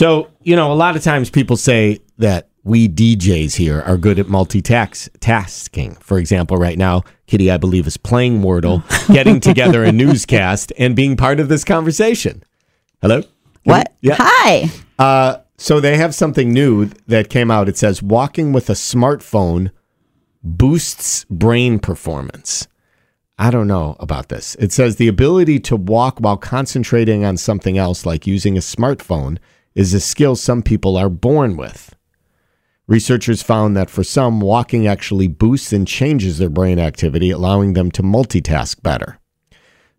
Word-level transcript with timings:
So, 0.00 0.30
you 0.40 0.56
know, 0.56 0.72
a 0.72 0.80
lot 0.80 0.96
of 0.96 1.02
times 1.02 1.28
people 1.28 1.58
say 1.58 1.98
that 2.16 2.48
we 2.64 2.88
DJs 2.88 3.56
here 3.56 3.82
are 3.82 3.98
good 3.98 4.18
at 4.18 4.28
multitasking. 4.28 6.02
For 6.02 6.18
example, 6.18 6.56
right 6.56 6.78
now, 6.78 7.02
Kitty, 7.26 7.50
I 7.50 7.58
believe, 7.58 7.86
is 7.86 7.98
playing 7.98 8.40
Wordle, 8.40 8.82
getting 9.12 9.40
together 9.40 9.84
a 9.84 9.92
newscast, 9.92 10.72
and 10.78 10.96
being 10.96 11.18
part 11.18 11.38
of 11.38 11.50
this 11.50 11.64
conversation. 11.64 12.42
Hello? 13.02 13.24
What? 13.64 13.92
Yeah. 14.00 14.16
Hi. 14.18 14.70
Uh, 14.98 15.40
so 15.58 15.80
they 15.80 15.98
have 15.98 16.14
something 16.14 16.50
new 16.50 16.86
that 17.06 17.28
came 17.28 17.50
out. 17.50 17.68
It 17.68 17.76
says 17.76 18.02
walking 18.02 18.54
with 18.54 18.70
a 18.70 18.72
smartphone 18.72 19.70
boosts 20.42 21.26
brain 21.28 21.78
performance. 21.78 22.66
I 23.38 23.50
don't 23.50 23.68
know 23.68 23.96
about 24.00 24.30
this. 24.30 24.54
It 24.54 24.72
says 24.72 24.96
the 24.96 25.08
ability 25.08 25.60
to 25.60 25.76
walk 25.76 26.20
while 26.20 26.38
concentrating 26.38 27.22
on 27.22 27.36
something 27.36 27.76
else, 27.76 28.06
like 28.06 28.26
using 28.26 28.56
a 28.56 28.60
smartphone, 28.60 29.36
is 29.80 29.94
a 29.94 30.00
skill 30.00 30.36
some 30.36 30.62
people 30.62 30.96
are 30.96 31.08
born 31.08 31.56
with. 31.56 31.96
Researchers 32.86 33.42
found 33.42 33.76
that 33.76 33.88
for 33.88 34.04
some, 34.04 34.40
walking 34.40 34.86
actually 34.86 35.28
boosts 35.28 35.72
and 35.72 35.86
changes 35.86 36.38
their 36.38 36.50
brain 36.50 36.78
activity, 36.78 37.30
allowing 37.30 37.72
them 37.72 37.90
to 37.92 38.02
multitask 38.02 38.82
better. 38.82 39.18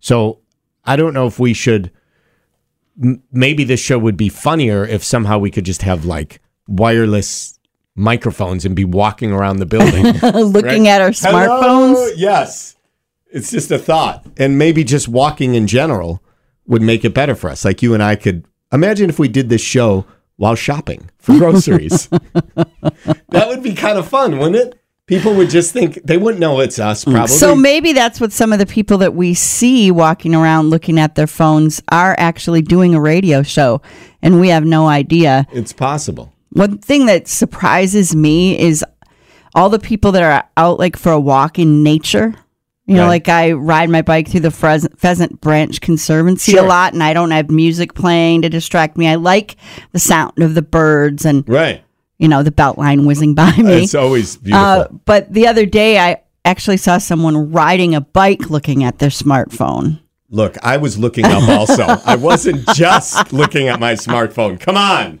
So 0.00 0.40
I 0.84 0.96
don't 0.96 1.14
know 1.14 1.26
if 1.26 1.38
we 1.38 1.54
should. 1.54 1.90
m- 3.02 3.22
Maybe 3.32 3.64
this 3.64 3.80
show 3.80 3.98
would 3.98 4.16
be 4.16 4.28
funnier 4.28 4.84
if 4.84 5.02
somehow 5.04 5.38
we 5.38 5.50
could 5.50 5.64
just 5.64 5.82
have 5.82 6.04
like 6.04 6.40
wireless 6.66 7.58
microphones 7.94 8.64
and 8.64 8.74
be 8.76 8.84
walking 8.84 9.32
around 9.32 9.58
the 9.58 9.66
building. 9.66 10.04
Looking 10.52 10.84
Right? 10.84 10.86
at 10.88 11.00
our 11.00 11.12
Hello? 11.12 11.94
smartphones. 11.94 12.12
Yes. 12.16 12.76
It's 13.32 13.50
just 13.52 13.70
a 13.70 13.78
thought. 13.78 14.26
And 14.36 14.58
maybe 14.58 14.82
just 14.84 15.06
walking 15.08 15.54
in 15.54 15.66
general 15.68 16.22
would 16.66 16.82
make 16.82 17.04
it 17.04 17.14
better 17.14 17.34
for 17.36 17.48
us. 17.50 17.64
Like 17.64 17.82
you 17.82 17.94
and 17.94 18.02
I 18.02 18.16
could 18.16 18.44
imagine 18.72 19.10
if 19.10 19.18
we 19.18 19.28
did 19.28 19.48
this 19.48 19.60
show 19.60 20.06
while 20.36 20.54
shopping 20.54 21.10
for 21.18 21.36
groceries. 21.38 22.06
that 22.08 23.44
would 23.48 23.62
be 23.62 23.74
kind 23.74 23.98
of 23.98 24.08
fun, 24.08 24.38
wouldn't 24.38 24.56
it? 24.56 24.80
People 25.06 25.34
would 25.34 25.50
just 25.50 25.72
think 25.72 26.00
they 26.04 26.16
wouldn't 26.16 26.40
know 26.40 26.60
it's 26.60 26.78
us, 26.78 27.04
probably. 27.04 27.26
So 27.26 27.56
maybe 27.56 27.92
that's 27.92 28.20
what 28.20 28.32
some 28.32 28.52
of 28.52 28.60
the 28.60 28.66
people 28.66 28.98
that 28.98 29.14
we 29.14 29.34
see 29.34 29.90
walking 29.90 30.36
around 30.36 30.70
looking 30.70 31.00
at 31.00 31.16
their 31.16 31.26
phones 31.26 31.82
are 31.90 32.14
actually 32.16 32.62
doing 32.62 32.94
a 32.94 33.00
radio 33.00 33.42
show, 33.42 33.82
and 34.22 34.40
we 34.40 34.50
have 34.50 34.64
no 34.64 34.86
idea. 34.86 35.46
it's 35.52 35.72
possible. 35.72 36.32
One 36.50 36.78
thing 36.78 37.06
that 37.06 37.28
surprises 37.28 38.14
me 38.14 38.58
is 38.58 38.84
all 39.54 39.68
the 39.68 39.78
people 39.78 40.12
that 40.12 40.22
are 40.22 40.48
out 40.56 40.78
like 40.78 40.96
for 40.96 41.12
a 41.12 41.20
walk 41.20 41.58
in 41.58 41.82
nature. 41.82 42.34
You 42.90 42.96
know, 42.96 43.02
Right. 43.02 43.08
like 43.24 43.28
I 43.28 43.52
ride 43.52 43.88
my 43.88 44.02
bike 44.02 44.28
through 44.28 44.40
the 44.40 44.48
Pheas- 44.50 44.88
Pheasant 44.98 45.40
Branch 45.40 45.80
Conservancy 45.80 46.50
Sure. 46.52 46.64
a 46.64 46.66
lot, 46.66 46.92
and 46.92 47.04
I 47.04 47.12
don't 47.14 47.30
have 47.30 47.48
music 47.48 47.94
playing 47.94 48.42
to 48.42 48.48
distract 48.48 48.96
me. 48.98 49.06
I 49.06 49.14
like 49.14 49.54
the 49.92 50.00
sound 50.00 50.32
of 50.42 50.56
the 50.56 50.62
birds 50.62 51.24
and 51.24 51.44
Right. 51.48 51.82
you 52.18 52.26
know 52.26 52.42
the 52.42 52.50
Beltline 52.50 53.06
whizzing 53.06 53.34
by 53.34 53.52
me. 53.56 53.84
It's 53.84 53.94
always 53.94 54.36
beautiful. 54.36 54.66
Uh, 54.66 54.88
but 55.04 55.32
the 55.32 55.46
other 55.46 55.66
day, 55.66 56.00
I 56.00 56.16
actually 56.44 56.78
saw 56.78 56.98
someone 56.98 57.52
riding 57.52 57.94
a 57.94 58.00
bike 58.00 58.50
looking 58.50 58.82
at 58.82 58.98
their 58.98 59.10
smartphone. 59.10 60.00
Look, 60.28 60.56
I 60.64 60.76
was 60.76 60.98
looking 60.98 61.26
up 61.26 61.48
also. 61.48 61.84
I 62.04 62.16
wasn't 62.16 62.66
just 62.74 63.32
looking 63.32 63.68
at 63.68 63.78
my 63.78 63.92
smartphone. 63.94 64.58
Come 64.58 64.76
on. 64.76 65.20